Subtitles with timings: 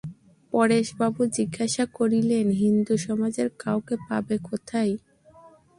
[0.53, 4.93] পরেশবাবু জিজ্ঞাসা করিলেন, হিন্দুসমাজের কাউকে পাবে কোথায়?